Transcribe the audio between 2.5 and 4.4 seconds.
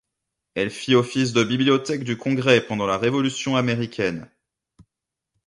pendant la Révolution américaine.